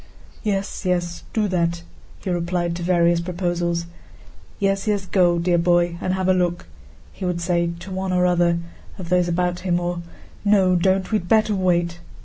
"Yes, 0.41 0.83
yes, 0.83 1.25
do 1.31 1.47
that," 1.49 1.83
he 2.23 2.31
replied 2.31 2.75
to 2.77 2.81
various 2.81 3.21
proposals. 3.21 3.85
"Yes, 4.57 4.87
yes: 4.87 5.05
go, 5.05 5.37
dear 5.37 5.59
boy, 5.59 5.99
and 6.01 6.15
have 6.15 6.27
a 6.27 6.33
look," 6.33 6.65
he 7.13 7.23
would 7.23 7.39
say 7.39 7.69
to 7.81 7.91
one 7.91 8.11
or 8.11 8.25
another 8.25 8.57
of 8.97 9.09
those 9.09 9.27
about 9.27 9.59
him; 9.59 9.79
or, 9.79 10.01
"No, 10.43 10.75
don't, 10.75 11.11
we'd 11.11 11.29
better 11.29 11.53
wait!" 11.53 11.99